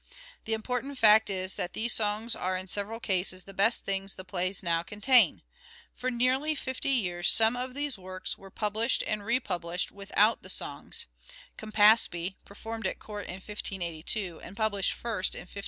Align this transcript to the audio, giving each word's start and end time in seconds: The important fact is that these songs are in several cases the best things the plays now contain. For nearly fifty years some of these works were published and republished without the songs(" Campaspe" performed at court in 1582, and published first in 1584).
The 0.45 0.55
important 0.55 0.97
fact 0.97 1.29
is 1.29 1.53
that 1.57 1.73
these 1.73 1.93
songs 1.93 2.35
are 2.35 2.57
in 2.57 2.67
several 2.67 2.99
cases 2.99 3.43
the 3.43 3.53
best 3.53 3.85
things 3.85 4.15
the 4.15 4.25
plays 4.25 4.63
now 4.63 4.81
contain. 4.81 5.43
For 5.93 6.09
nearly 6.09 6.55
fifty 6.55 6.89
years 6.89 7.29
some 7.29 7.55
of 7.55 7.75
these 7.75 7.99
works 7.99 8.35
were 8.35 8.49
published 8.49 9.03
and 9.05 9.23
republished 9.23 9.91
without 9.91 10.41
the 10.41 10.49
songs(" 10.49 11.05
Campaspe" 11.59 12.33
performed 12.45 12.87
at 12.87 12.97
court 12.97 13.27
in 13.27 13.33
1582, 13.35 14.41
and 14.41 14.57
published 14.57 14.93
first 14.93 15.35
in 15.35 15.41
1584). 15.41 15.59